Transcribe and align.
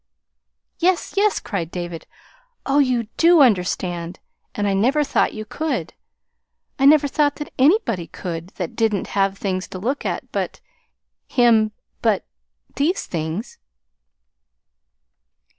"Yes, 0.79 1.13
yes," 1.15 1.39
cried 1.39 1.69
David. 1.69 2.07
"Oh, 2.65 2.79
you 2.79 3.03
DO 3.17 3.43
understand. 3.43 4.19
And 4.55 4.67
I 4.67 4.73
never 4.73 5.03
thought 5.03 5.35
you 5.35 5.45
could. 5.45 5.93
I 6.79 6.87
never 6.87 7.07
thought 7.07 7.35
that 7.35 7.53
anybody 7.59 8.07
could 8.07 8.47
that 8.55 8.75
did 8.75 8.95
n't 8.95 9.09
have 9.09 9.33
anything 9.45 9.59
to 9.69 9.77
look 9.77 10.03
at 10.03 10.31
but 10.31 10.59
him 11.27 11.71
but 12.01 12.25
these 12.77 13.05
things." 13.05 13.59